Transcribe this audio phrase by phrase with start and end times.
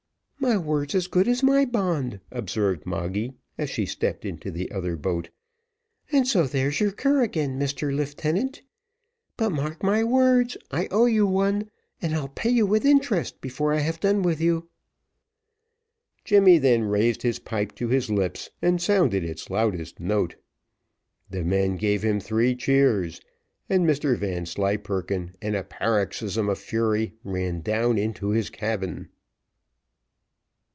[0.43, 4.95] "My word's as good as my bond," observed Moggy, as she stepped into the other
[4.95, 5.29] boat,
[6.11, 8.63] "and so there's your cur again, Mr Leeftenant;
[9.37, 11.69] but mark my words: I owe you one,
[12.01, 14.67] and I'll pay you with interest before I have done with you."
[16.25, 20.37] Jemmy then raised his pipe to his lips, and sounded its loudest note:
[21.29, 23.21] the men gave him three cheers,
[23.69, 29.07] and Mr Vanslyperken in a paroxysm of fury, ran down into his cabin.